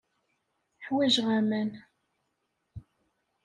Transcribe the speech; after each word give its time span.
Ḥwajeɣ 0.85 1.27
aman. 1.39 1.71